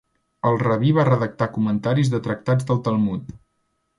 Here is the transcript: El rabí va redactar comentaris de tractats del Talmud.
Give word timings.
El 0.51 0.55
rabí 0.61 0.93
va 0.99 1.03
redactar 1.09 1.47
comentaris 1.57 2.11
de 2.13 2.21
tractats 2.29 2.69
del 2.71 2.83
Talmud. 2.89 3.31